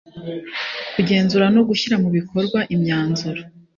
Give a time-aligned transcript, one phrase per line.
[0.93, 3.41] kugenzura no gushyira mu bikorwa imyanzuro